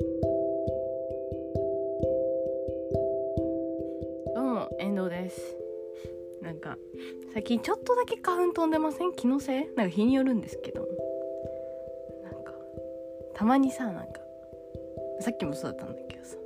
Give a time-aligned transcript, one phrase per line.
[0.00, 0.06] ど
[4.40, 5.56] うも遠藤です。
[6.42, 6.76] なんか
[7.32, 9.12] 最近ちょっとだけ花粉飛んでません？
[9.12, 9.66] 気のせい？
[9.76, 10.88] なんか日によるんですけど。
[12.24, 12.52] なんか
[13.34, 14.20] たまにさなんか
[15.20, 16.36] さっきもそうだったんだけどさ。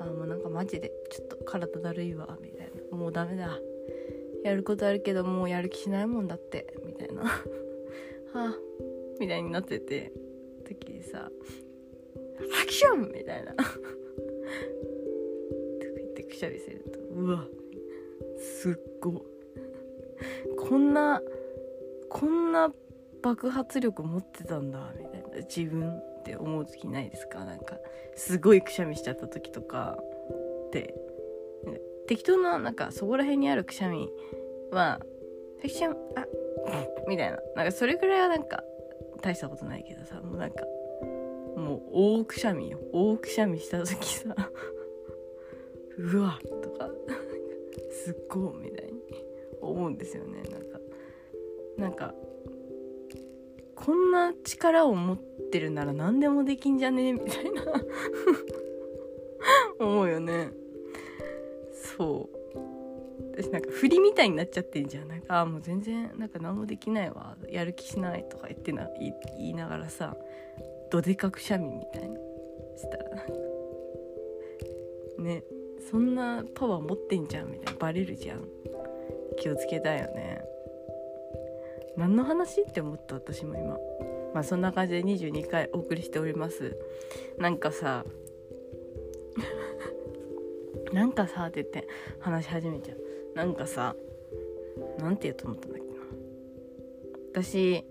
[0.00, 2.96] あもうなんかマジでちょっと体だるいわみたいな。
[2.96, 3.58] もうダメだ。
[4.44, 7.24] やることあるけどもうやる気しないもんだってみたいな。
[7.24, 7.30] は
[8.34, 8.54] あ
[9.18, 10.12] みたいになってて。
[10.66, 11.30] 時にさ
[12.84, 13.52] ションみたいな。
[13.52, 13.70] とか
[15.96, 17.44] 言ってくしゃみするとうわ
[18.38, 19.24] すっご
[20.56, 21.22] こんな
[22.10, 22.72] こんな
[23.22, 25.28] 爆発力持ってたんだみたいな。
[25.48, 27.44] 自分って思う時ないですか？
[27.44, 27.76] なんか
[28.14, 29.98] すごいくしゃみしちゃった時とか
[30.72, 30.94] で
[32.06, 34.10] 適当ななんかそこら辺にあるくしゃみ
[34.70, 35.00] は
[35.60, 36.26] くしゃみあ
[37.08, 37.38] みたいな。
[37.56, 38.62] なんかそれぐらいはなんか
[39.22, 40.64] 大したことないけどさもうなんか
[41.56, 42.78] もう大くしゃみよ。
[42.92, 44.34] 大くしゃみした時さ
[45.96, 46.90] うわとか
[47.90, 49.00] すっごいみたいに
[49.60, 50.42] 思うんですよね。
[50.50, 50.80] なんか
[51.76, 52.14] なんか
[53.74, 57.08] こんな力を持ってるなら何でもできんじゃね？
[57.08, 57.62] えみたいな。
[59.78, 60.50] 思うよね。
[61.72, 62.34] そう。
[63.36, 65.08] 私なんか振りみたいになっちゃってんじゃん。
[65.08, 67.36] なんかあもう全然なんか何もできないわ。
[67.48, 69.14] やる気しないとか言ってな言
[69.48, 70.16] いながらさ
[70.94, 72.14] どでかくしゃみみたいな
[72.76, 73.10] したら。
[73.10, 73.32] なんか
[75.18, 75.42] ね。
[75.90, 77.80] そんなパワー持ってんじゃんみたいな。
[77.80, 78.44] バレるじゃん。
[79.36, 80.40] 気をつけたいよね。
[81.96, 83.76] 何の話って思った私も今。
[84.34, 86.76] まあそんな感じで22回お送りしております。
[87.38, 88.04] なんかさ。
[90.94, 91.88] なんかさって言って
[92.20, 92.98] 話し始めちゃう。
[93.34, 93.96] なんかさ。
[95.00, 95.94] なんて言うと思ったんだっけな。
[97.32, 97.84] 私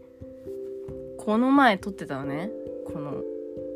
[1.17, 2.62] この前撮ってたのね。
[2.85, 3.21] この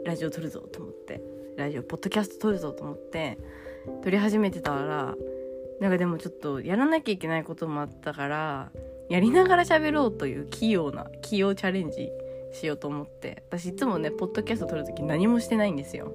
[0.06, 1.22] ラジオ撮るぞと思って
[1.58, 3.38] ラジオポッドキャスト撮るぞと思って
[4.04, 5.16] 撮り始めてたら
[5.80, 8.72] なんかでもちょっとやらなきゃいけないこともあったから
[9.10, 12.10] やりながら喋ろうという器用な器用チャレンジ
[12.54, 16.12] しようと思って私いつもねポッドキャスト撮る時何もしてないんですよ。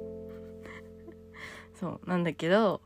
[1.78, 2.80] そうなんだけど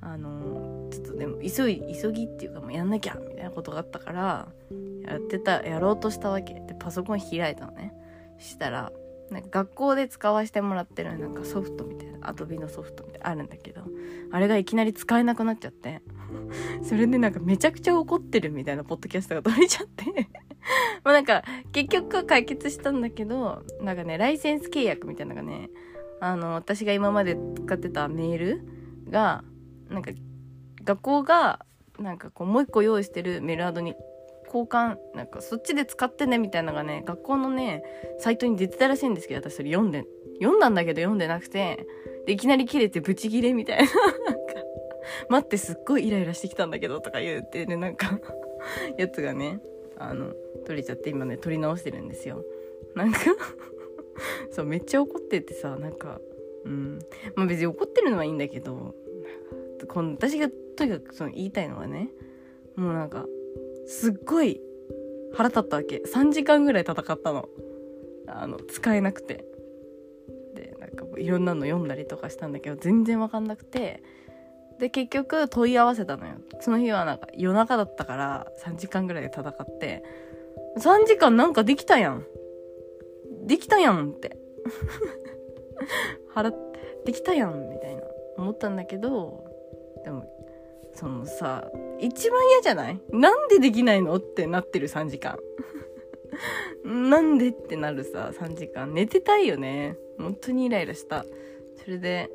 [0.00, 4.48] あのちょっとでも急い急ぎっていうかもうやんなきゃみたいなことがあったから
[5.06, 6.54] やってたやろうとしたわけ。
[6.54, 7.94] でパソコン開いたのね。
[8.38, 8.92] したら
[9.32, 13.82] なんか学校で使わせてもらってるなんかソフトみたいなアドビのソフトみたいなあるんだけど
[14.30, 16.02] あれがいきなり使えなくなっちゃって。
[16.82, 20.04] それでなんかめちゃくちゃ怒ってるみたいなポッドキャストが撮れちゃって。
[21.04, 21.42] まあなんか
[21.72, 25.70] 結局解決したんだけどなんかねライセンス契約みたいなのがね
[26.20, 28.64] あの私が今まで使ってたメール
[29.10, 29.44] が
[29.88, 30.12] なんか
[30.84, 31.66] 学校が
[31.98, 33.94] なんかこうもう一個用意してるメールアドに
[34.52, 37.82] 交換なんかそっちで使ってねみたいなのがね学校のね
[38.18, 40.04] サイトに出てたらしいんですけど私それ読んで
[40.40, 41.86] 読んだんだけど読んでなくて
[42.26, 43.88] でいきなり切れてブチギレみたいな
[45.28, 48.18] 待ってすっごいイライラしてきたんだけどとか言うてねなんか
[48.98, 49.60] やつがね
[49.98, 50.32] あの
[50.66, 52.44] 取れちゃって今ね取り直してるんですよ。
[52.94, 53.20] なんか
[54.50, 56.20] そうめっちゃ怒っててさなんか
[56.64, 56.98] うん。
[57.34, 58.94] まあ別に怒ってるのはいいんだけど
[59.88, 62.10] この私がとにかくその言いたいのはね
[62.76, 63.26] もうなんか
[63.86, 64.60] すっごい
[65.34, 66.02] 腹立ったわけ。
[66.06, 67.48] 3時間ぐらい戦ったの。
[68.28, 69.44] あの使えなくて。
[70.54, 74.02] でなんかいろんなの読んだりとかしたんだけど全然分かんなくて。
[74.78, 76.34] で結局問い合わせたのよ。
[76.60, 80.04] その日はなんか夜中だったから3時間ぐらいで戦って。
[80.78, 82.24] 3時間なんかできたやん。
[83.44, 84.38] できたやんって。
[86.34, 86.52] 腹
[87.04, 88.02] できたやんみたいな
[88.36, 89.44] 思ったんだけど
[90.04, 90.24] でも
[90.94, 93.00] そのさ一番嫌じゃない？
[93.10, 95.38] なんでできないのってなってる3時間。
[96.84, 98.92] なんでってなるさ3時間。
[98.92, 99.96] 寝てたいよね。
[100.18, 101.24] 本当にイライラした。
[101.76, 102.30] それで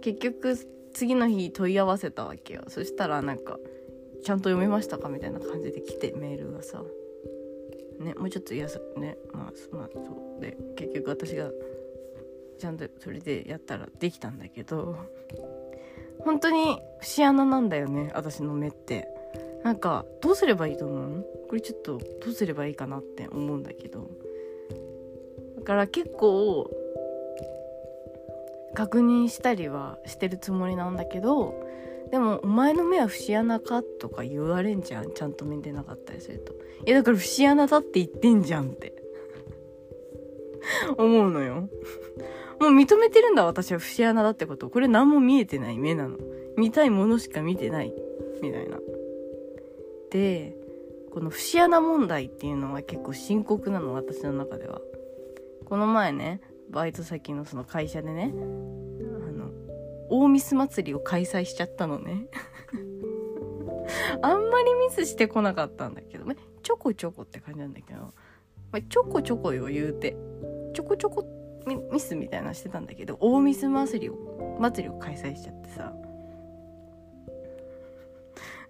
[0.00, 0.56] 結局
[0.92, 2.62] 次の日問い合わせたわけよ。
[2.68, 3.58] そしたらなんか
[4.22, 6.84] 「ちゃんと読めましたか?」みたいな感じで来てメールがさ。
[7.98, 10.40] ねもうちょっとやさねまあまあそう。
[10.40, 11.50] で結局私が
[12.58, 14.96] ちゃんとそれでやったらできたんだけど。
[16.24, 19.08] 本当に節穴なんだよね私の目って。
[19.62, 21.26] なんかどうすればいいと思う？
[21.48, 24.08] これちょっとどうすればいいかなって思うんだけど。
[25.56, 26.70] だから結構
[28.74, 31.62] 確認したりはしてるつもりなんだけど
[32.10, 35.12] でも「お前の目は節穴か?」とか言われんじゃん。
[35.12, 36.54] ちゃんと見てなかったりすると
[36.86, 38.94] 「いやだから節穴だって言ってんじゃん」って。
[40.96, 41.68] 思うのよ。
[42.60, 44.68] もう認めてるんだ私は節穴だってこと。
[44.68, 46.18] これ何も見えてない目なの。
[46.58, 47.92] 見たいものしか見てない。
[48.42, 48.78] みたいな。
[50.10, 50.54] で
[51.10, 54.80] この節穴問題っていうのは結構深刻なの私の中では。
[55.64, 59.50] この前ねバイト先のその会社でねあの
[60.10, 62.26] 大ミス祭りを開催しちゃったのね。
[64.20, 68.12] あんまりミスしてこなかったんだけど、まちょこちょこって感じなんだけど、
[68.70, 70.14] まちょこちょこよ言うて。
[70.72, 75.92] ちょこちょこってミスみたいなのしてたんだけど大ミス祭りを祭りを開催しちゃってさ。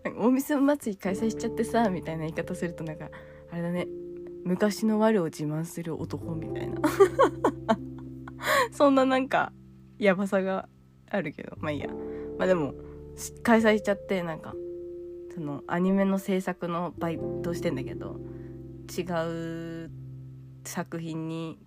[0.03, 3.11] 大ミス祭り開催しちゃってさみたいな言い方するとなんか
[3.51, 3.87] あれだね。
[4.45, 6.81] 昔の我を自慢する男みたいな。
[8.73, 9.53] そんななんか
[9.99, 10.69] やばさが
[11.11, 11.57] あるけど。
[11.59, 11.89] まあいいや。
[12.39, 12.75] まあでも
[13.43, 14.55] 開催しちゃってなんか
[15.35, 18.19] そのアニメの制作のバイトしてんだけど
[18.97, 19.03] 違
[19.87, 19.91] う
[20.65, 21.59] 作品に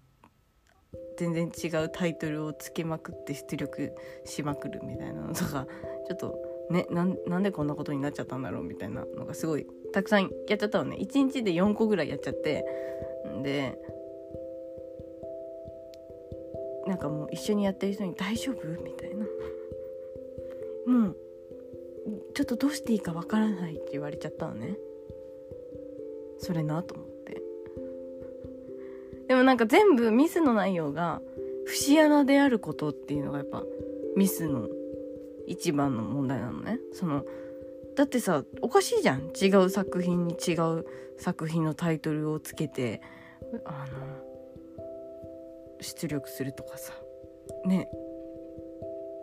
[1.18, 3.94] 全然違うタイトルをつけまくって出力
[4.25, 5.68] しまくるみたいなのとか
[6.07, 6.36] ちょっと
[6.69, 10.98] ねなんでこんなことになっちゃったんだろうみたいなのがすごいたくさんやっちゃったのね。
[11.00, 12.65] 1日で4個ぐらいやっちゃって。
[13.44, 13.77] で
[16.88, 19.25] なんかもう一緒にやってる人に「大丈夫?」みたいな
[20.86, 21.18] もう
[22.33, 24.77] ちょっとどうしていいかわからないって言われちゃったのね。
[26.39, 27.12] それなと思って。
[29.43, 31.21] なんか全部ミスの内容が
[31.65, 33.63] 節穴であることっていうのがやっぱ
[34.15, 34.67] ミスの
[35.47, 36.79] 一番の問題なのね。
[36.93, 37.25] その
[37.95, 39.31] だってさおかしいじゃん。
[39.39, 40.85] 違う作品に違う
[41.17, 43.01] 作品のタイトルをつけて
[43.65, 44.23] あの
[45.81, 46.93] 出力するとかさ。
[47.65, 47.89] ね。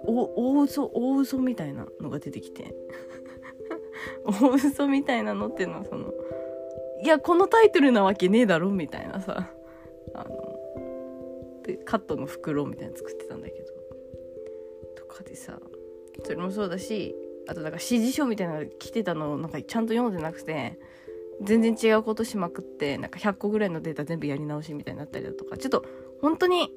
[0.05, 2.75] お大嘘大嘘みたいなのが出てきて。
[4.25, 6.13] 大嘘みたいなのっていうのはその
[7.03, 9.51] いやこのタイトルなわけねえだろみたいなさ。
[11.91, 13.67] カットの袋みたいなの作ってたんだけど
[14.97, 15.59] とかでさ
[16.23, 17.17] それもそうだし
[17.49, 20.79] あとなんか指示書みたいなの来てたのをなんかちゃんと読んでなくて
[21.43, 25.85] 全然違うことしまくってなんか100個ぐらいのデータ全部やり直しみたいになったりだとかちょっと
[26.21, 26.71] 本当に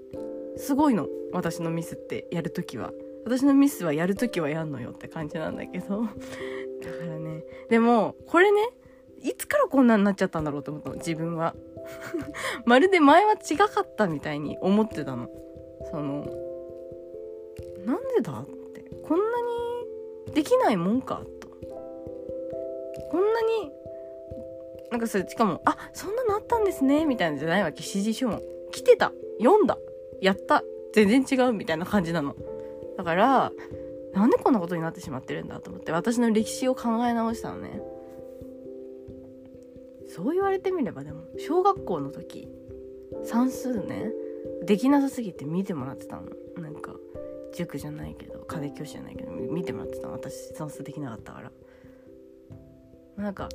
[0.58, 2.92] すごいの私のミスってやるときは。
[3.26, 6.02] 私のミスはやるときはやんのよって感じなんだけど。
[6.02, 6.16] だか
[7.08, 8.60] らねでもこれね
[9.22, 11.56] いつからこんなになっちゃったんだろうと思ったの自分は。
[12.66, 15.30] まるで前は違かったみたいに思ってたの。
[15.92, 16.26] その
[17.86, 18.84] なんでだって。
[19.04, 19.26] こんな
[20.28, 21.48] にできないもんかと。
[23.10, 23.72] こんなに
[24.92, 27.78] なんかそれしかもあそんなのあったんですねみたいなんじゃないわけ。
[27.80, 28.42] 指示書も。
[28.72, 29.12] 来てた。
[29.40, 29.78] 読んだ。
[30.22, 30.64] やった。
[30.94, 32.36] 全然違うみたいな感じなの。
[32.98, 33.52] だから
[34.14, 35.92] なんでこんなことになってしまってるんだと思って。
[35.92, 37.82] 私の歴史を考え直したのね。
[40.14, 42.48] そう言われてみればでも小学校の時
[43.24, 44.12] 算数ね
[44.64, 46.24] できなさすぎて見てもらってたの。
[46.58, 46.94] なんか
[47.56, 50.14] 塾じゃないけど家庭教師じゃないけど見てもらってたの。
[50.14, 51.52] 私算数できなかったから。
[53.18, 53.50] なんか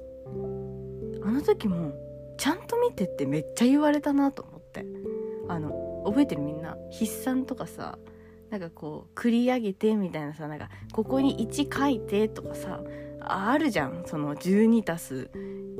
[1.23, 1.93] あの時も
[2.37, 4.85] ちゃんと見てってめっちゃ言われたなと思って。
[5.49, 7.99] あの覚えてるみんな筆算とかさ
[8.51, 12.83] なんかこう繰り上げてみたいなさなんかここに1書いてとかさ
[13.21, 14.03] あるじゃん。
[14.07, 15.31] その12たす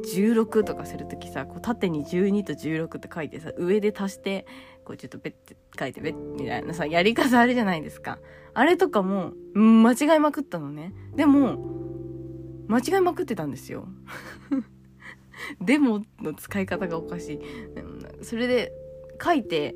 [0.03, 4.47] 16とかする時さこう縦に12と16って書いてさ上で足して
[4.85, 8.19] こうちょっとベッて書いてベッみたいなさやり方あるじゃないですか
[8.55, 11.59] あれとかも間違いまくったのねでも
[12.69, 13.89] 間違いまくってたんですよ
[15.61, 17.41] でもの使い方がおかしい
[18.23, 18.73] それで
[19.23, 19.75] 書いて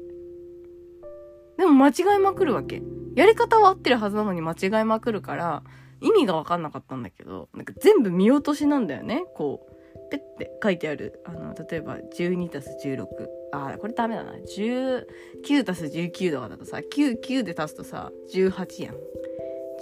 [1.62, 2.82] でも間違いまくるわけ。
[3.14, 5.62] やり方は合ってるはずなのに間違いまくるから、
[6.00, 9.24] 意味がわかんなかったんだけど、なんか全部見落としなんだよね。
[9.36, 9.71] こう、
[10.12, 11.20] ペッて書いてある。
[11.24, 13.06] あの、例えば12たす16。
[13.52, 14.32] あ、これダメだな。
[14.32, 18.96] 19たす19とかだとさ、9、9で足すとさ、18やん。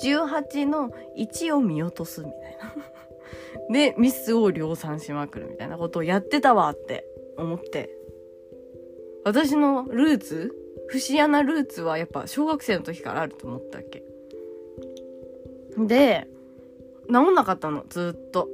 [0.03, 2.75] 18の1を見落とすみたいな。
[3.73, 7.07] で、ミスを量産しまくるみたいなことをやってたわって
[7.37, 7.91] 思って。
[9.25, 10.55] 私のルーツ
[10.89, 14.03] 節穴ルーツはやっぱ小学生の時からあると思ったわけ。
[15.77, 16.29] で、
[17.09, 18.49] 治んなかったの、ずっと。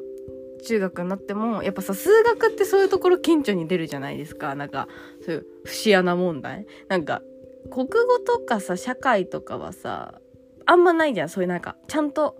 [0.62, 4.54] 中学になっても、やっぱさ、数学ってそういうところ顕著に出るじゃないですか。
[4.54, 4.88] なんか、
[5.24, 6.66] そういう節穴問題。
[6.88, 7.22] なんか、
[7.70, 10.20] 国語とかさ、社会とかはさ、
[10.64, 11.28] あんまないじゃん。
[11.28, 12.36] そういうなんか、ちゃんと、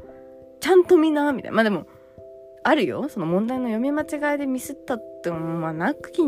[0.61, 1.56] ちゃんと見な、みたいな。
[1.56, 1.87] まあでも、
[2.64, 3.08] あるよ。
[3.08, 6.23] その問題の読み間違いでミスったっても、まあなくき、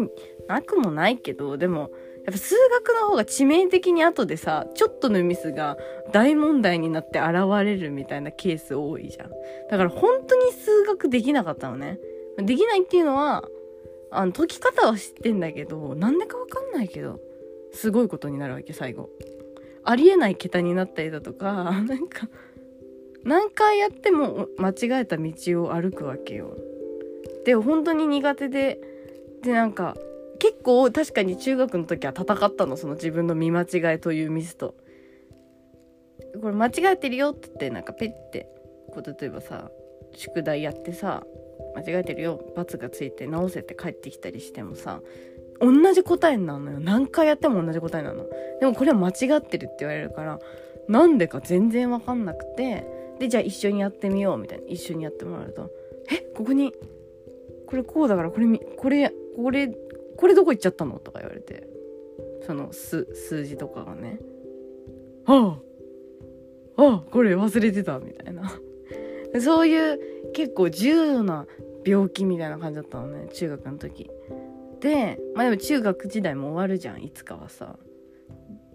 [0.47, 1.91] なくもないけど、でも、
[2.29, 2.55] やっぱ数
[2.85, 5.79] 学の方が致命的に後でさ、ちょっとのミスが
[6.13, 9.31] 大問題になって現れるみたいなケース多いじゃん。
[9.71, 11.99] だから本当に数学できなかったのね。
[12.37, 13.49] できないっていうのは、
[14.11, 17.19] あの、解き方は知ってんだけど、なんでかわかんないけど、
[17.73, 19.09] すごいことになるわけ、最後。
[19.83, 21.47] ありえない桁になったりだとか、
[21.89, 22.29] なんか、
[23.25, 25.33] 何回やっても間違えた道
[25.65, 26.59] を歩くわけよ。
[27.47, 28.83] で、本当に苦手で、
[29.41, 29.97] で、なんか、
[30.39, 34.75] 結構確かに中学の時は戦ったのその自分の見間違いというミスと。
[36.41, 38.49] これ間違えてるよって言ってなんかペッて
[38.93, 39.71] こう例えばさ
[40.15, 41.25] 宿題やってさ
[41.75, 45.01] 間違えてるよ罰がついて直せて帰ってきたりしてもさ
[45.61, 46.81] 同じ答えになるのよ。
[46.81, 48.27] 何回やっても同じ答えなの。
[48.61, 50.39] でもこれは間違ってるって言われるから
[50.89, 52.87] なんでか全然わかんなくて
[53.19, 55.71] でじゃあ一緒にやってみようみたいな一緒にやってもらうと
[56.11, 56.73] えここに
[57.67, 59.69] これこうだからこれこれこれ
[60.19, 60.99] これどこ行っちゃったの？
[60.99, 61.69] とか言われて。
[62.45, 63.07] その数
[63.45, 64.19] 字とかがね。
[65.25, 65.61] は
[66.77, 66.83] あ。
[66.83, 68.53] ああこれ忘れてたみたいな。
[69.41, 71.47] そういう結構重度な
[71.85, 74.11] 病気みたいな感じだったのね中学の時。
[74.81, 77.79] でまあでも中学時代も終わるじゃんいつかはさ。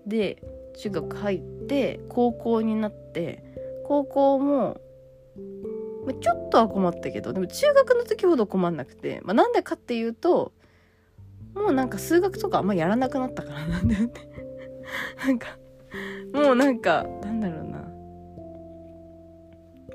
[0.06, 0.42] で
[0.78, 3.44] 中学入って高校になって
[3.86, 4.80] 高校も
[6.22, 10.52] ちょっとは困ったけどでも中学の時ほど困んなくて、まあ、なんでかっていうと
[11.56, 14.14] もうなんか数学とかあんまやらなくなったからなんだよね。
[15.26, 15.58] なんか
[16.34, 17.88] もうなんかなんだろうな。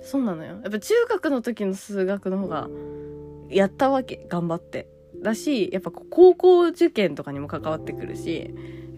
[0.03, 0.59] そうなのよ。
[0.63, 2.69] やっぱ中学の時の数学の方が
[3.51, 4.89] やったわけ頑張って。
[5.23, 8.55] だしやっぱ高校受験とかにも関わってくるし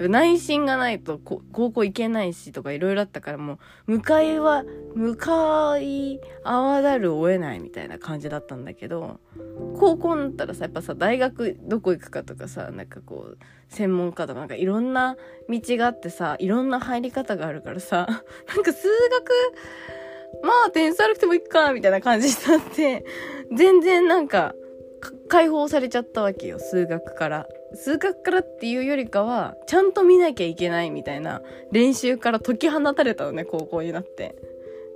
[0.08, 9.20] 内心がないと高校行けないしとかいろいろあったからもう向かいは向かい合わざるを得ないみたいな感じだったんだけど
[9.78, 15.16] 高校になったらさやっぱさ大学どこ行くかとかさなんかこう専門家とかなんかいろんな
[15.48, 18.06] 道があってさいろんな入り方があるからさ
[18.48, 23.04] なんか数学まあ点数悪くてもいいかみたいな感じになって
[23.54, 24.54] 全然なんか
[25.28, 27.48] 解放されちゃったわけよ数学から。
[27.74, 31.40] 数学からっていうよりかはちゃんと見なきゃいけないみたいな
[31.70, 34.36] 練習から解き放たれたのね高校になって。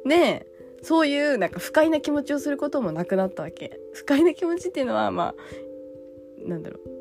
[0.07, 0.47] で
[0.83, 3.79] そういうなんか不快な気持ちをすることもなくなったわけ。
[3.93, 5.35] 不快な気持ちっていうのはま
[6.45, 6.95] あなんだろう。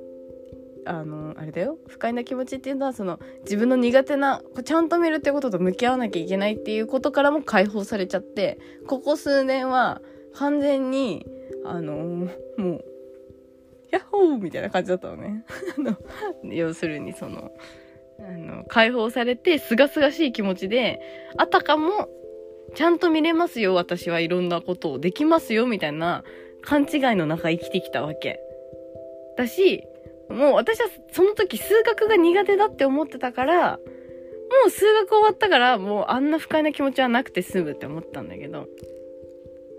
[0.85, 1.77] あのあれだよ。
[1.87, 10.01] 不快な気持ちっていうのはその自分の苦手なちゃんと見るってことと向き合わなきゃいけないっていうことからも解放されちゃってここ数年は
[10.33, 11.25] 完全に
[11.65, 12.85] あのもう
[13.93, 15.45] ヤッホーみたいな感じだったのね。
[16.43, 17.51] 要するにその、
[18.19, 20.99] あの、解放されて、すがすがしい気持ちで、
[21.37, 22.09] あたかも、
[22.73, 26.23] ちゃんと見れますよ、私はいろんなことをできますよ、みたいな
[26.63, 28.39] 勘違いの中生きてきたわけ。
[29.37, 29.83] だし、
[30.27, 33.79] もう私はその時数学が苦手だって思ってたから、も
[34.67, 38.67] う数学終わったから、もうあんな不快な気持ちはなくて済むって思ったんだけど、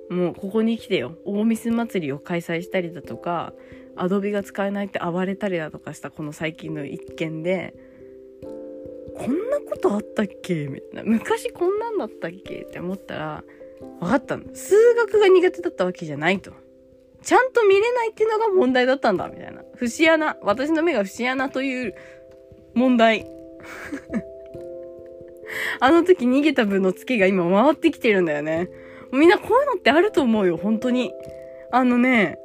[0.09, 3.53] もうここに来てよ、大ミス祭りを開催したりだとか、
[3.97, 7.75] アドビが使えないって暴れたりだとかしたこの最近の一件で
[9.17, 10.67] こんなことあったっけ？
[10.67, 11.11] みたいな。
[11.11, 12.63] 昔こんなんだったっけ？
[12.63, 13.45] って思ったら
[14.01, 14.45] 分かったの。
[14.55, 16.53] 数学が苦手だったわけじゃないと。
[17.23, 19.29] ちゃんと見れないっていうのが問題だったんだ。
[19.29, 19.63] みたいな。
[19.77, 20.37] 節穴。
[20.43, 21.95] 私の目が節穴という
[22.75, 23.27] 問題。
[25.79, 28.69] あの時逃げた分のツケが今回ってきてるんだよね。
[29.13, 30.57] みんなこういうのってあると思うよ。
[30.57, 31.13] 本当に。
[31.71, 32.39] あのね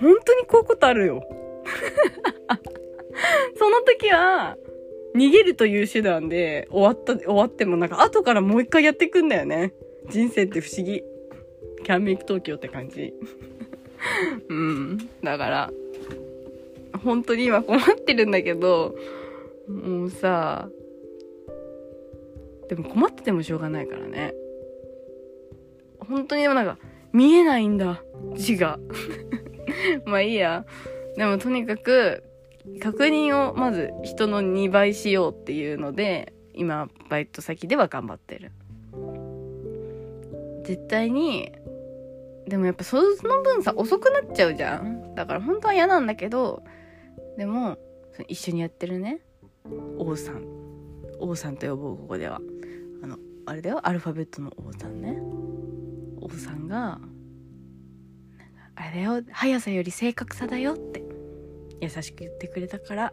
[0.00, 1.22] 本当にこういうことあるよ。
[3.56, 4.56] その時は、
[5.14, 9.72] 逃げるという手段で終わった、終わってもなんか後からもう一回やっていくんだよね。
[10.08, 11.02] 人生って不思議。
[11.84, 13.14] キャンメイク東京って感じ。
[14.48, 14.98] うん。
[15.22, 15.72] だから、
[17.02, 18.94] 本当に今困ってるんだけど、
[19.68, 20.68] もうさ、
[22.68, 24.34] でも困っててもしょうがないからね。
[25.98, 26.78] 本当にでもなんか、
[27.12, 28.02] 見えないんだ。
[28.34, 28.78] 字が。
[30.06, 30.64] まあいいや。
[31.16, 32.22] でもとにかく、
[32.80, 38.52] 確認をまず人の2倍しようっていうので、今、バイト先では頑張ってる。
[40.64, 41.52] 絶対に、
[42.46, 45.14] でもやっぱその分さ、遅くなっちゃうじゃん。
[45.14, 46.62] だから本当は嫌なんだけど、
[47.36, 47.78] でも、
[48.26, 49.20] 一緒にやってるね、
[49.98, 50.44] 王さん。
[51.20, 52.40] 王さんと呼ぼう、ここでは。
[53.02, 55.18] あの、あれだよ、アルファベットの王さんね。
[56.20, 57.00] 王さんが、
[58.78, 61.02] あれだよ速さより正確さだよって。
[61.80, 63.12] 優しく言ってくれたから。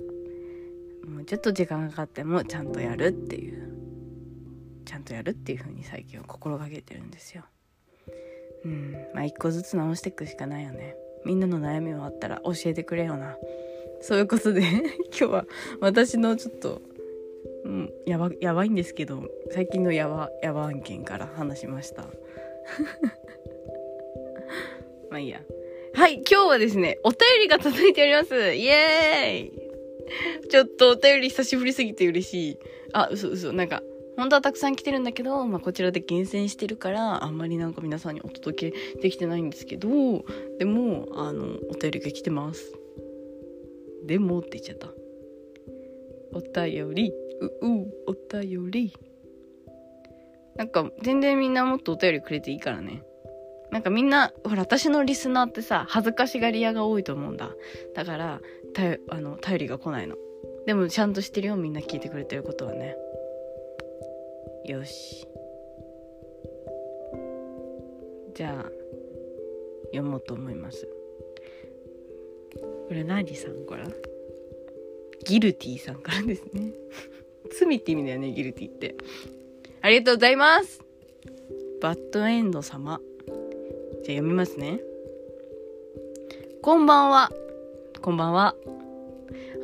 [1.07, 3.73] もうちょっと時間がかかってもちゃんとやるっていう。
[4.85, 7.43] ちゃんとやるっていう風に最近は心がけてるんですよ。
[8.63, 8.93] うん。
[9.15, 10.95] まあ一個ずつ直していくしかないよね。
[11.25, 13.35] みんなの悩みはあったら教えてくれよな。
[14.01, 14.61] そういうことで
[15.09, 15.45] 今日は
[15.79, 16.81] 私のちょっと
[17.63, 22.03] うん、やばやばいんですけど最近のやばやば案件から話しました。
[25.09, 25.41] まあいいや。
[25.95, 28.35] はい、今日はですね、お便りが届いております。
[28.53, 32.59] イエーイちょっとお便り久しぶりすぎて嬉しい。
[32.93, 33.53] あ、嘘嘘。
[33.53, 33.81] なんか、
[34.17, 39.89] 本当はたくさん来てるんだけど、まあ、こちらで厳選してるから、あんまりなんか皆さんにお届けできてないんですけど、
[40.59, 42.73] でも、あの、お便りが来てます。
[44.05, 44.89] でもって言っちゃった
[46.33, 47.11] お便り
[47.41, 48.93] ううお便り
[50.55, 53.03] なんか全然みんなもっとお便りくれていいからね
[53.71, 57.51] なんかみんなほら私のリスナーってさ恥ずかしがり屋が多いと思うんだ。
[57.93, 58.41] だから
[58.73, 60.15] たあの頼りが来ないの。
[60.65, 62.95] でもちゃんとしてるよみんな聞いてくれてることはね。
[64.65, 65.27] よし。
[68.33, 68.71] じゃあ
[69.87, 70.87] 読もうと思います。
[72.87, 73.87] これ何さんから？
[75.25, 76.73] ギルティさんからですね。
[77.59, 78.95] 罪って意味だよねギルティって。
[79.81, 80.81] ありがとうございます。
[81.81, 82.99] バッドエンド様
[84.05, 84.81] じゃあ読みますね。
[86.61, 87.31] こんばんは。
[88.03, 88.53] こんばんは。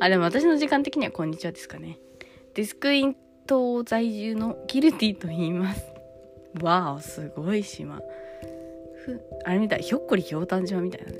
[0.00, 2.00] あでも私の時間的にはこんにちはですかね。
[2.54, 5.84] デスクイン島在住のギルティと言います。
[6.60, 8.00] わあすごい島。
[9.04, 9.82] ふあれみたい。
[9.82, 11.18] ひょっこりひょうたん島みたいなね。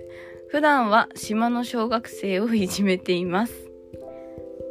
[0.49, 3.53] 普段は島の小学生をいじめています。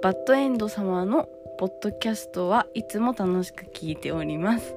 [0.03, 4.75] バッドエンド様のポッドキャストはいつも楽しく聞いております。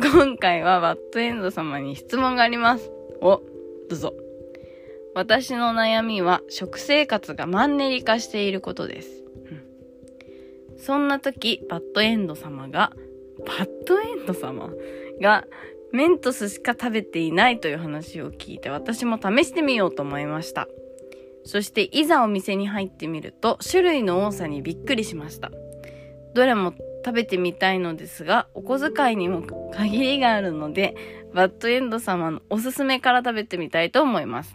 [0.00, 2.90] 今回はバッドエンド様に質問があります。
[3.20, 3.42] おど
[3.90, 4.14] うぞ。
[5.14, 10.78] 私の悩みは食生活がマンネリ化していることです、うん。
[10.78, 12.92] そんな時バッドエンド様が
[13.44, 14.70] バッドエンド様？
[15.20, 15.44] が
[15.92, 20.68] メントスしか食べていないという話を聞いて私も試してみようと思いました。
[21.44, 25.50] そしていざお店に入ってみると種類の多さにびっくりしました。
[26.34, 26.72] どれも
[27.08, 30.94] 食べてみたいのですが、お小遣いにも限りがあるので、
[31.32, 34.54] バッドエンド様のおすすめから食べてみたいと思います。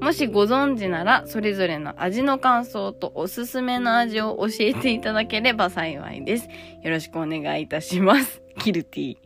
[0.00, 6.48] もしご存知なら、それぞれの味の感想とおすすめの味を教えていただければ幸いです。
[6.82, 8.40] よろしくお願いいたします。
[8.60, 9.16] キルティ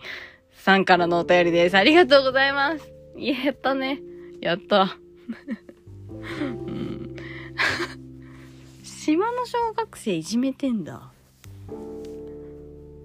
[0.51, 1.77] さんからのお便りです。
[1.77, 2.93] ありがとうございます。
[3.17, 4.01] やったね。
[4.41, 4.99] やった。
[6.41, 7.17] うん、
[8.83, 11.13] 島の小学生いじめてんだ。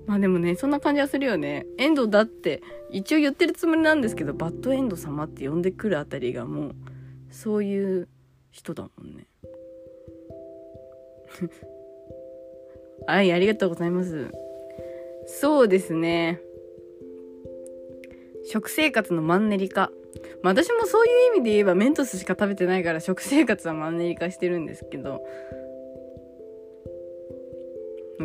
[0.08, 1.68] まあでもね、そんな感じはするよね。
[1.78, 6.76] エンドだって、一応言ってるつもりなんですけど、バッドエンド様って呼んでくるあたりがもう、
[7.30, 8.08] そういう
[8.50, 9.28] 人だもんね。
[13.06, 14.32] はい、ありがとうございます。
[15.26, 16.42] そうですね。
[18.46, 19.92] 食生活のマンネリ化。
[20.42, 25.22] まあ、私もそういう意味で言えばメントスしか食べてないから食生活はマンネリ化してるんですけど、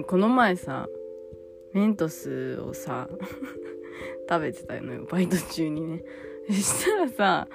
[0.07, 0.89] この前さ、
[1.73, 3.09] メントスをさ、
[4.29, 6.05] 食べてたのよ、バイト中にね。
[6.49, 7.49] そしたらさ、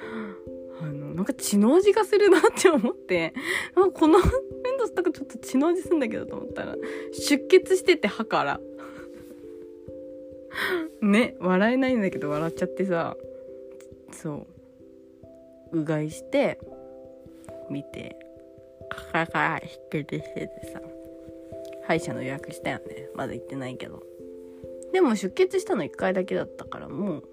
[0.80, 3.34] あの、なんか血の味がするなって思って
[3.76, 4.26] あ、 このメ
[4.76, 6.76] ントスとかちょっと血の味すんだけどと思ったら、
[7.14, 8.60] 出血してて歯から。
[11.02, 13.16] ね、笑えないんだけど笑っちゃってさ、
[14.12, 14.48] そ
[15.72, 16.60] う、うがいして、
[17.70, 18.16] 見て、
[18.90, 20.82] カラカラ引っけしててさ、
[21.88, 23.10] 歯医者の予約したよね。
[23.16, 24.04] まだ行ってないけど。
[24.92, 27.24] でも出血したの1回だけだったからもう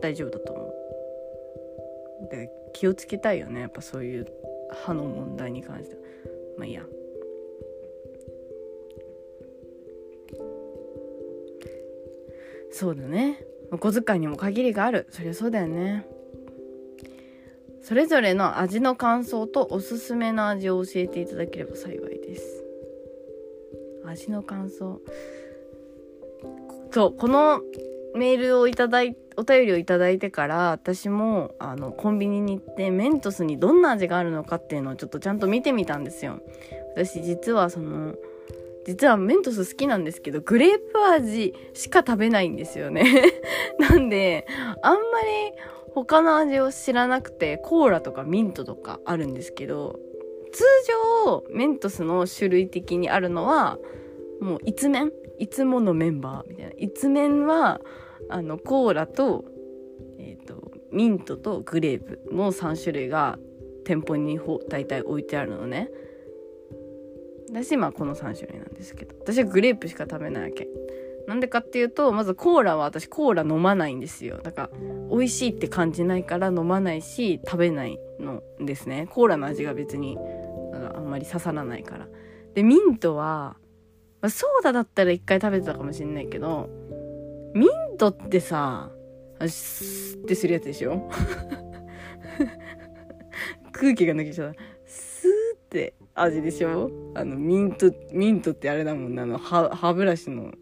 [0.00, 2.28] 大丈夫だと思う。
[2.30, 3.60] で気をつけたいよね。
[3.60, 4.26] やっぱそういう
[4.84, 6.00] 歯の問題に関しては。
[6.58, 6.82] まあいいや。
[12.70, 16.06] そうだねお小遣いにも限りがあるそりゃそうだよね
[17.82, 22.57] それぞれの味の感想とおすすめの味を教えていただければ幸いです
[24.08, 25.00] 味の感想。
[26.90, 27.60] そうこの
[28.14, 36.40] メールをいただいお便りをいただいてから私もあのコンビニに行ってメントスにどんな味があるのかっていうのをちょっとちゃんと見てみたんですよ。
[36.96, 38.14] 私実はその
[38.88, 43.04] 実はメントス好きなんですけど、グレープ味しか食べないんですよね。
[43.78, 44.46] なんで、
[44.80, 45.52] あんまり
[45.94, 50.00] 他の味を知らなくて、コーラとかミントとかあるんですけど、
[50.52, 50.64] 通
[51.24, 53.78] 常、メントスの種類的にあるのは、
[54.40, 56.72] もう、いつ麺いつものメンバーみたいな。
[56.76, 57.80] いつ麺は、
[58.28, 59.44] あの、コーラと、
[60.18, 63.38] えっ、ー、と、ミントとグレープの3種類が
[63.84, 65.90] 店舗に大体置いてあるのね。
[67.50, 70.68] 私今この3種類なんですけど私はグレープしか食べないわけ
[71.28, 74.38] なんでかっていうとまずコーラは私コーラ飲まないんですよ。
[74.42, 74.70] だから
[75.10, 79.06] 美味しいって感じないから飲まないし食べないのですね。
[79.10, 80.16] コーラの味が別に
[80.94, 82.08] あんまり刺さらないから。
[82.54, 83.56] でミントは、
[84.20, 86.68] まあ、ソーダだったら一回食べてたかもしんないけど
[87.54, 88.90] ミントってさ
[89.46, 91.08] スッってするやつでしょ？
[93.72, 94.54] 空気が抜けちゃう。
[94.86, 96.90] スーって味でしょ？
[97.14, 99.22] あの、ミント、ミントってあれだもんね。
[99.22, 100.52] あの、歯ブラシの、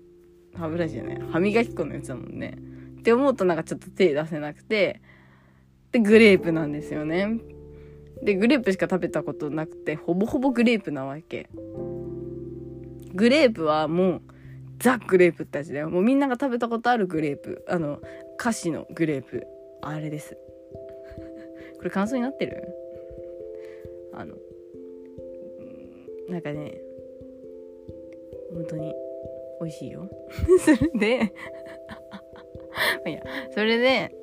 [0.57, 2.57] 歯ブラシじゃない、歯磨き粉のやつだもんね。
[3.01, 5.01] って思うとなんかちょっと手出せなくて、
[5.93, 7.39] で、グレープなんですよね。
[8.23, 11.49] でグレープしか食べたことなくてほぼほぼグレープなわけ。
[13.15, 14.23] グレープはもう
[14.79, 15.91] ザ・グレープって味だよ。
[15.91, 17.65] もうみんなが食べたことあるグレープ。
[17.69, 18.01] あの
[18.37, 19.47] 菓子のグレープ。
[19.83, 20.37] あれです。
[21.77, 22.65] これ感想になってる？
[24.15, 24.35] あの
[26.29, 26.81] なんかね
[28.53, 28.95] 本当に。
[29.61, 30.09] 美味しいよ。
[30.65, 31.33] それで
[33.07, 33.23] いや。
[33.53, 34.15] それで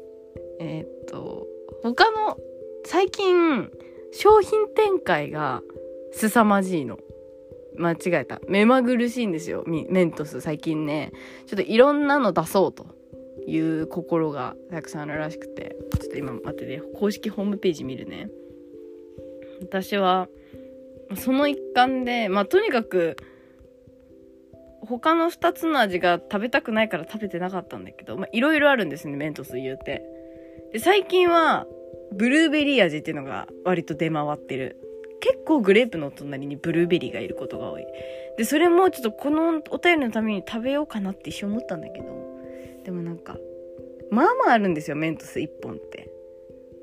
[0.59, 1.47] えー、っと
[1.81, 2.37] 他の
[2.85, 3.69] 最近
[4.11, 5.61] 商品展開が
[6.11, 6.99] 凄まじいの。
[7.75, 8.39] 間違えた。
[8.47, 9.63] 目まぐるしいんですよ。
[9.65, 11.11] メントス最近ね。
[11.47, 12.85] ちょっといろんなの出そうと。
[13.45, 15.75] いう心がたくさんあるらしくて。
[15.99, 18.29] ちょっと今待ってね公式ホームページ見るね。
[19.61, 20.29] 私は
[21.15, 23.15] その一環でまあとにかく
[24.85, 30.03] 他の2つの味が食べたくないから食べてなかったんだけどいろいろあるんですねメントス言うて。
[30.71, 31.67] で最近は
[32.11, 34.79] ブルーベリー味っていうのが割と出回ってる。
[35.21, 37.85] 結構グレープの隣にブルーベリーがいることが多い。
[38.37, 42.07] でそれもちょっとこのお便りのために食べようかなって一瞬思ったんだけど
[42.83, 43.37] でもなんか
[44.11, 46.09] まあまああるんですよメントス1本って。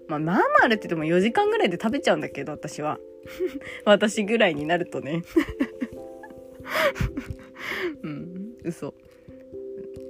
[0.08, 2.98] まあまあまああるって言っても4時間ぐらいで食べちゃうんだけど私は。
[3.84, 5.22] 私ぐらいになるとね。
[8.02, 8.94] うん嘘。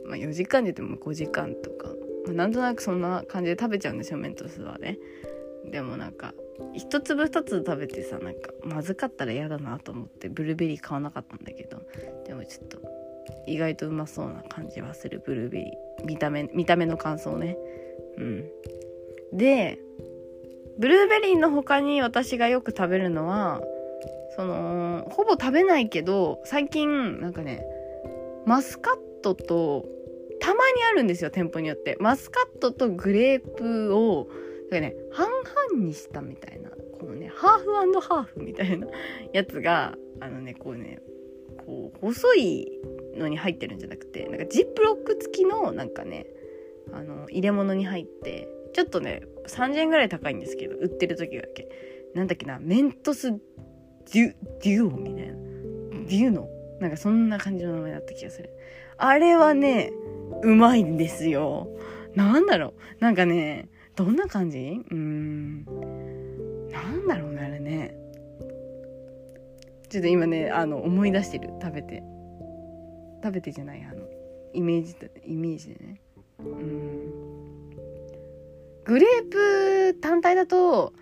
[0.06, 1.88] まあ4時間で言っても5時間とか、
[2.26, 4.98] まあ、なんとなくそんな感じで食べちゃうんですよメントスはね。
[5.70, 6.34] でもなんか
[6.74, 11.78] 一粒二つ食べてさなんかまずかったら嫌だなと思ってブルーベリー買わなかったんだけど。
[12.26, 12.78] でもちょっと
[13.46, 16.06] 意外とうまそうな感じはするブルーベリー。
[16.06, 17.56] 見た目見た目の感想ね。
[18.16, 18.50] うん。
[19.32, 19.78] で
[20.78, 23.60] ブルーベリーの他に私がよく食べるのは
[24.40, 27.62] そのほぼ食べないけど最近なんかね
[28.46, 29.86] マスカットと
[30.40, 31.96] たまにあるんですよ店舗によって。
[32.00, 34.28] マスカットとグレープを
[34.70, 38.86] かね半々にしたみたいなこのねハーフハーフみたいな
[39.34, 41.02] やつがあのねこうね
[41.66, 42.80] こう細い
[43.16, 46.26] のに入ってるんじゃなくてなんかジップロック付きのなんかね
[46.92, 51.68] あの入れ物に入ってちょっとね3000円ぐらい高いんですけど売ってる時だけ。
[52.14, 53.32] なんだっけなメントス
[54.12, 55.34] デュデュオみたいな。
[56.08, 56.48] デュノ。
[56.80, 58.50] なんかそんな感じの名前だった気がする。
[58.96, 59.92] あれはね
[60.42, 61.68] うまいんですよ。
[62.14, 63.02] なんだろう。
[63.02, 64.58] なんかねどんな感じ？
[64.58, 65.64] うーん。
[66.70, 67.96] なんだろうねあれね。
[69.88, 71.50] ちょっと今ねあの思い出してる。
[71.60, 72.02] 食べて。
[73.22, 74.02] 食べてじゃないあの
[74.54, 74.96] イメージ
[75.26, 76.00] イメージでね。
[76.38, 77.70] うん。
[78.84, 79.30] グレー
[79.92, 80.94] プ単体だと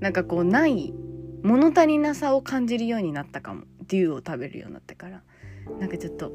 [0.00, 0.92] なんかこうない
[1.42, 5.22] 物足りなさを感じるようになったかもデューを食べるようになってから
[5.78, 6.32] なんかちょっと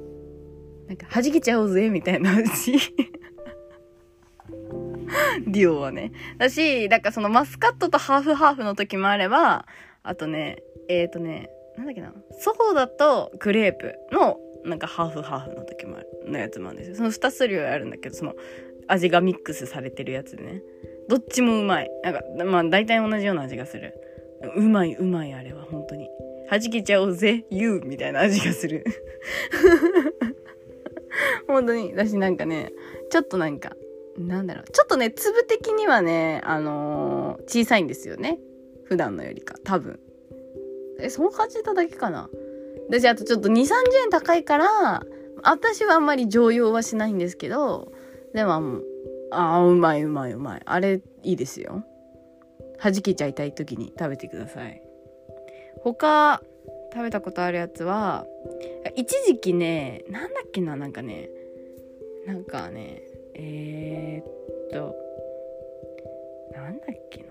[0.87, 2.77] なんか弾けちゃおうぜみたいな味
[5.47, 6.11] デュオはね。
[6.37, 9.65] だし、だかそのマスカットとハーフハーフの時もあれば、
[10.03, 16.95] あとね、えっ、ー、とね、なんだっけな、ソホだとグレープのなんかハーフハーフの時もある、のやつもあるんですよ。
[16.95, 18.35] その2種類あるんだけど、その
[18.87, 20.61] 味がミックスされてるやつでね。
[21.09, 21.91] どっちもうまい。
[22.03, 23.93] なんか、まあ大体同じような味がする。
[24.55, 26.09] うまい、うまいあれは、本当に。
[26.49, 28.85] 弾けちゃおうぜ、言うみたいな味がする。
[31.47, 31.95] 本当に。
[31.95, 32.71] だしなんかね、
[33.09, 33.75] ちょっとなんか、
[34.17, 34.65] なんだろう。
[34.71, 38.39] ちょっとね、粒的にはね、あのー、小さいんですよね。
[38.85, 39.55] 普段のよりか。
[39.63, 39.99] 多分。
[40.99, 42.29] え、その感じただけかな。
[42.89, 43.65] 私、あとちょっと2、30
[44.05, 45.05] 円高いから、
[45.43, 47.91] 私はあんまり常用はしないんですけど、
[48.33, 48.81] でも、
[49.31, 50.61] ああ、うまいうまいうまい。
[50.65, 51.83] あれ、いいですよ。
[52.81, 54.81] 弾けちゃいたい時に食べてください。
[55.83, 56.41] 他、
[56.93, 58.25] 食べたことあるやつは、
[58.95, 61.29] 一時期ね、なんだっけな、なんかね、
[62.25, 63.01] なんかね、
[63.35, 64.95] えー、っと
[66.53, 67.27] なんだっけな。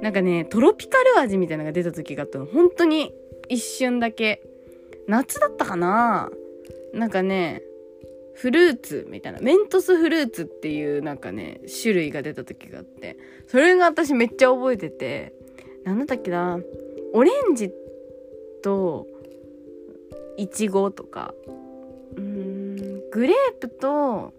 [0.00, 2.46] なんかねトロピカル味みたいなのが出た時があったの。
[2.46, 3.12] 本当に
[3.48, 4.40] 一瞬だけ。
[5.06, 6.30] 夏だったかな。
[6.94, 7.62] なんかね
[8.34, 13.16] フルーツみたいなメントスフルーツっていうなんかね種類が出た時があって
[13.48, 15.32] それが私めっちゃ覚えてて
[15.84, 16.58] 何だったっけな
[17.12, 17.70] オレンジ
[18.62, 19.06] と
[20.36, 21.32] いちごとか
[22.16, 24.34] うんグレープと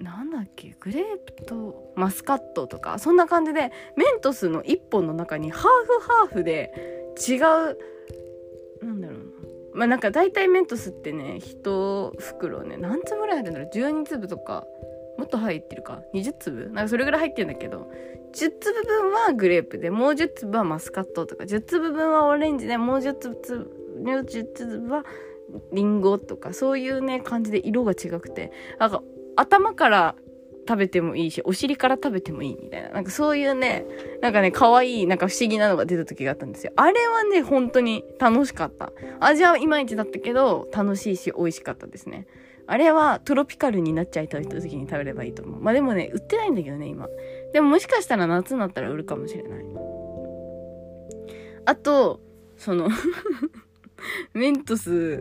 [0.00, 6.72] なんだっけグレープとマスカットとかそんな感じでメントスの1本の中にハーフハーフで
[7.28, 7.78] 違う
[8.84, 9.19] なんだろう
[9.72, 14.66] まあなんか大体メントスってね1袋ね何粒ぐらい入ってるんだろう12粒とか
[15.18, 16.70] もっと入ってるか20粒？
[16.70, 17.90] なんかそれぐらい入ってるんだけど
[18.34, 23.70] 10粒分はグレープでもう10粒はマスカットとか10粒分はオレンジでもう10粒
[24.02, 25.04] 10粒は
[25.72, 29.02] リンゴとかそういうね感じで色が違くてなんか
[29.36, 30.14] 頭から
[30.70, 32.90] 食べてもいいし、お尻から食べてもいいみたいな。
[32.90, 33.84] なんかそういうね、
[34.22, 36.72] なんかね、可愛い、なんか不思議なのが出た時があったんですよ。
[36.76, 38.92] あれはね、本当に楽しかった。
[39.18, 42.28] 味はいまいちだったけど、楽しいし美味しかったですね。
[42.68, 45.60] あれはトロピカルになっちゃいたい時に食べればいいと思う。
[45.60, 47.08] まあでもね、売ってないんだけどね、今。
[47.52, 49.64] でももしかしたら夏になったら売るかもしれない。
[51.64, 52.20] あと、
[52.56, 52.88] その
[54.34, 55.20] メントス、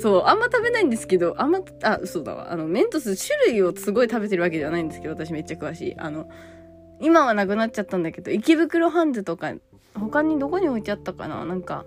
[0.00, 2.52] そう、あんま食べないんですけど、あんま、あ、嘘だわ。
[2.52, 5.94] あの、メントス種類をすごい食べてるわけではないんですけど、私めっちゃ詳しい。
[5.98, 6.28] あの、
[7.00, 9.52] 今はなくなっちゃったんだけど、池袋ハンズとか、
[9.94, 11.44] 他にどこに置いてあったかな？
[11.44, 11.84] なんか、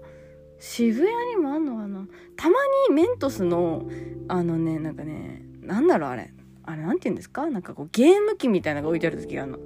[0.60, 2.08] 渋谷にもあんのかな？
[2.36, 2.56] たま
[2.90, 3.90] にメントスの、
[4.28, 6.32] あのね、なんかね、なんだろうあれ。
[6.64, 7.48] あれなんて言うんですか？
[7.48, 9.60] なんかこうゲーム機みたいなのが置いてある時があるの。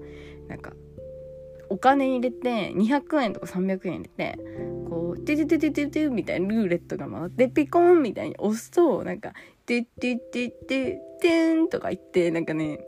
[0.48, 0.74] なんか、
[1.70, 4.40] お金入れて、200円とか300円入れて、
[4.90, 9.34] こう、ててててててみたいなルーレットが回って、ピコンみたいに押すと、なんか、
[9.66, 12.80] てててててんとか言って、なんかね、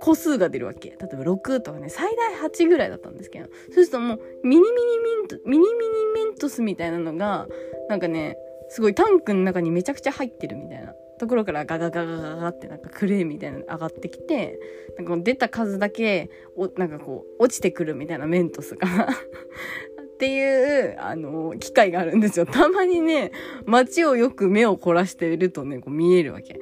[0.00, 0.90] 個数が出るわけ。
[0.90, 7.46] 例えば6とかね、最大8ぐらいだったんですけど、そうするともう、ミニミニミント、ミニミニメントスみたいなのが、
[7.88, 8.36] なんかね、
[8.68, 10.94] すごいタンクの中にめちゃくちゃ入ってるみたいな。
[11.22, 14.58] ところからガガガガガガってなんかクレーンみたいなの上がってきて
[14.98, 22.46] なんか出た数だけおなんかこう落ちてくるみたいなメントスが っていうあの機械があるんですよ。
[22.46, 23.30] たまにね
[23.66, 26.58] 街をよく目を凝らしてるとねこう見えるわけ。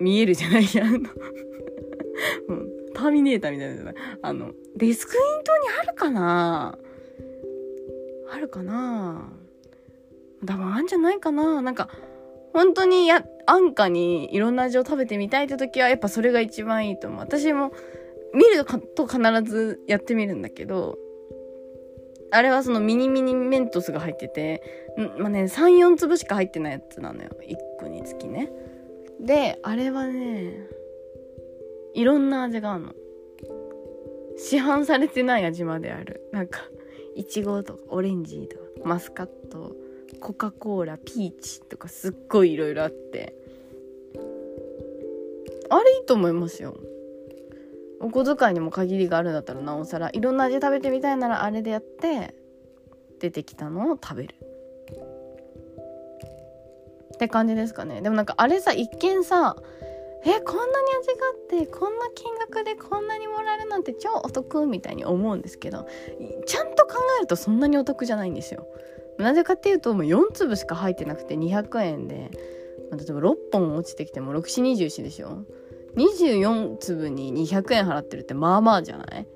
[0.00, 0.62] 見えるじゃない。
[0.72, 1.00] やあの
[2.94, 3.92] ターミネーターみたいなの
[4.22, 6.78] あのデスクイントにあるかな？
[8.30, 9.32] あるかな？
[10.46, 11.60] 多分あんじゃないかな？
[11.60, 11.88] なんか
[12.52, 17.20] 本当にや、安価にいろんな味を食べてみたいって時は、やっぱそれが一番いいと思う。
[17.20, 17.72] 私も、
[18.34, 20.98] 見ると必ずやってみるんだけど、
[22.30, 24.62] あれはそのミニミニメントスが入ってて、
[25.18, 27.30] まあね、3、4粒しか入ってないやつなのよ。
[27.48, 28.50] 1個につきね。
[29.20, 30.68] で、あれはね、
[31.94, 32.92] いろんな味があるの。
[34.36, 36.28] 市販されてない味まである。
[36.32, 36.60] なんか、
[37.14, 39.74] いちごとかオレンジとかマスカット
[40.26, 43.36] コカ・コーラピーチとかすっごいいろいろあって。
[45.70, 46.76] あれいいと思いますよ。
[48.00, 50.10] お小遣いにも限りがあるんだったらなおさら。
[50.12, 52.34] いろんな味食べてみたいならあれでやって
[53.20, 54.34] 出てきたのを食べる。
[57.14, 58.00] って感じですかね。
[58.02, 59.54] でもなんかあれさ一見さ
[60.24, 65.86] えこんなに味があってこんな金額でこんなにもらえるなんて超お得みたいに思うんですけど
[66.46, 68.66] ちゃんと考えるとそんなにお得じゃないんですよ。
[69.18, 72.30] なぜかっていうともう4粒しか入ってなくて200円で、
[72.90, 75.44] まあ、例えば6本落ちてきても6424でしょ
[75.96, 79.26] 24粒に200円払ってるってまあまあじゃない？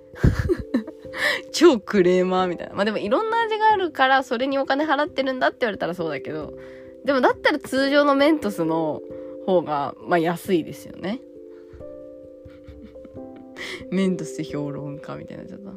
[1.52, 2.74] 超クレーマーみたいな。
[2.74, 6.54] まあでもいろんな味があるからそれにお金払ってるんだって言われたらそうだけど、
[7.04, 9.00] でもだったら通常のメントスの
[9.46, 11.20] 方が、まあ安いですよね。
[13.90, 15.72] メントス評論家みたいなっちゃった。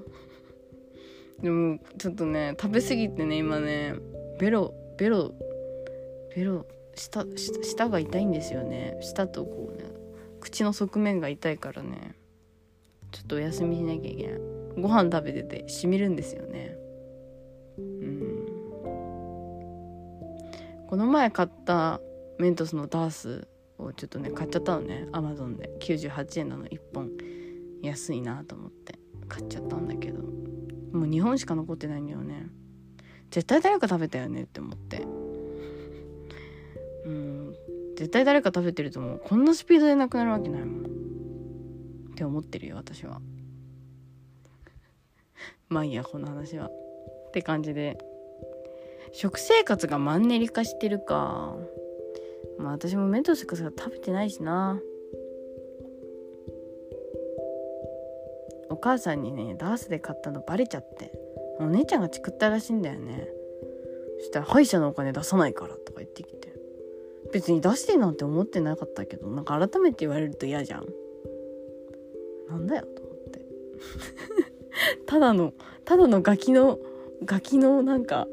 [1.42, 3.96] でもちょっとね食べ過ぎてね今ね
[4.40, 5.34] ベロベロ
[6.36, 6.66] ベロ
[6.96, 7.26] 舌
[7.90, 8.98] が痛いんですよね。
[9.02, 9.86] 舌とこうね
[10.40, 12.16] 口の側面が痛いからね
[13.12, 14.40] ちょっとお休みしなきゃいけない。
[14.80, 16.78] ご飯食べててしみるんですよね。
[17.78, 18.46] うん。
[20.88, 22.00] この前買った
[22.40, 25.70] メントスのダースをちょっとね買っちゃったのねアマゾンで。
[25.80, 27.12] 98円なの1本。
[27.82, 30.43] 安いなと思って買っちゃったんだけど。
[30.94, 32.48] もう2本しか残ってないんだよね。
[33.32, 35.02] 絶対誰か食べたよねって思って。
[37.06, 37.56] うん。
[37.98, 40.92] 絶対誰か食べてると思うこんなスピードでなくなるわけないもん。
[42.12, 43.22] って思ってるよ私は。
[45.68, 46.68] まあいいやこの話は。
[46.68, 47.98] って感じで。
[49.12, 51.56] 食生活がマンネリ化してるか。
[52.60, 54.80] まあ私もメントスか食べてないしな。
[58.74, 61.12] お母さんにねダースで買ったのバレちゃって。
[61.60, 63.28] お姉ちゃんがチクったらしいんだよね。
[64.20, 66.54] そしたら歯医者のお金出さないからとか言ってきて。
[67.32, 70.88] 別に出してなんて思ってなかったけどなんか改めて言われると嫌じゃん。
[72.50, 73.46] なんだよと思って。
[75.06, 75.54] ただの
[75.86, 76.80] ただのガキの
[77.26, 78.28] ガキのなんか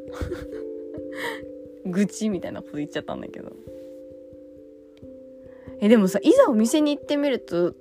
[1.84, 3.52] 愚痴みたいなこと言っちゃったんだけど。
[5.82, 7.74] えでもさいざお店に行ってみると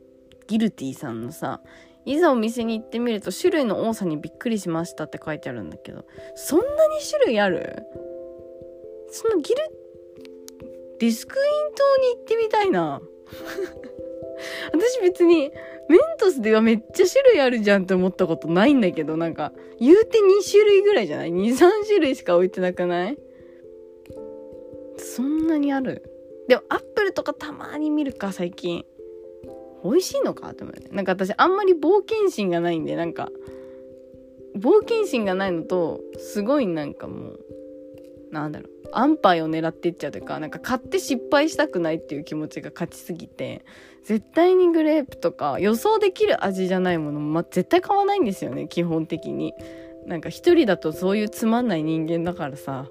[0.47, 1.61] ギルティさんのさ
[2.09, 6.73] いざお店に行ってみると種類の多さにびっくりしましたって書いてあるんだけど、そんなに
[7.07, 7.83] 種類ある？
[9.11, 9.61] そのギル、
[10.99, 12.99] ディスクイン島に行ってみたいな。
[14.73, 15.51] 私別に
[15.87, 23.17] メントスではめっちゃ種類あるじゃんって思ったことないんだけど、なんか、言うて2種類ぐらいじゃない ?2、3種類しか置いてなくない？
[24.97, 26.03] そんなにある？
[26.47, 28.83] でもアップルとかたまに見るか、最近。
[29.83, 30.53] 美味しいのか？
[30.53, 30.89] と思って。
[30.89, 33.29] なんか私あんまり冒険心がないんでなんか。
[34.57, 37.39] 冒険心がないのとすごいなんかもう
[38.31, 38.71] なんだろう。
[38.91, 43.63] 安牌を狙っていっちゃうというかなんか買って失敗したくないっていう気持ちが勝ちすぎて
[44.03, 49.53] 絶対にグレープとか予想できる味じゃないものも、ま、絶対買わないんですよね基本的に。
[50.07, 52.87] なんか一人だとそういうつまんない人間だからさ。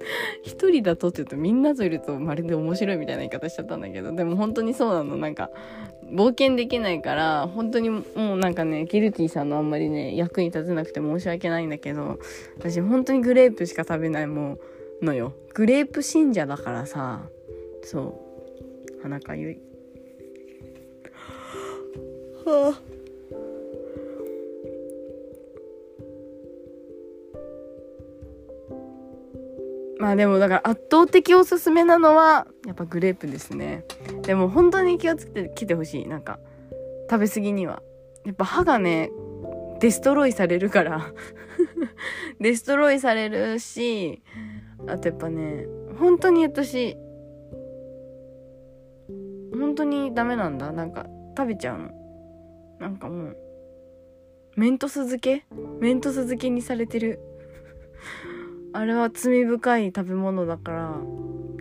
[0.42, 5.16] 一人だとって言うとみんなといるとまるで面白いみたいな言い方しちゃったんだけどでも本当にそうなの。
[5.16, 5.50] なんか
[6.12, 12.18] 冒険できないから本当にもうなんかねギルティさんのあんまりね役に立てなくて申し訳ないんだけど
[12.58, 14.58] 私本当にグレープしか食べないも
[15.02, 15.34] のよ。
[15.54, 17.28] グレープ信者だからさ。
[17.82, 18.20] そ
[18.98, 19.02] う。
[19.02, 19.60] 鼻かゆい
[22.44, 22.89] はあ。
[30.00, 33.84] まあでもだから圧倒的おすすめなのはやっぱグレープですね。
[34.22, 36.06] でも本当に気をつけてきてほしい。
[36.08, 36.40] なんか
[37.10, 37.82] 食べ過ぎには。
[38.24, 39.10] やっぱ歯がね
[39.80, 41.12] デストロイされるから。
[42.40, 44.22] デストロイされるし
[44.86, 45.66] あとやっぱね
[45.98, 46.96] 本当に私
[49.52, 50.72] 本当にダメなんだ。
[50.72, 51.04] なんか
[51.36, 51.90] 食べちゃうの。
[52.78, 53.36] なんかもう
[54.56, 55.44] メントス漬け？
[55.78, 57.20] メントス漬けにされてる。
[58.72, 60.96] あれは罪深い食べ物だから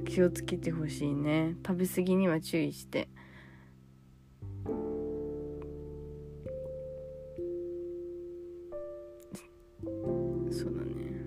[0.06, 1.56] 気をつけてほしいね。
[1.66, 3.10] 食べ過ぎには注意して。
[10.52, 11.26] そうだね。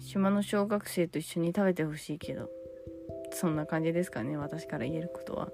[0.00, 2.48] 島の小学生と一緒に食べてほしいけど
[3.32, 5.52] そんな感じですかね私から言えることは。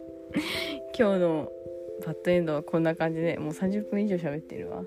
[0.98, 1.52] 今日の
[2.06, 4.84] バッドエンドはこんな感じでもう30分以上喋ってるわ。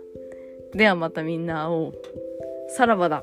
[0.73, 2.30] ではまたみんな会おう。
[2.71, 3.21] さらばだ。